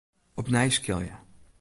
[0.33, 1.15] Opnij skilje.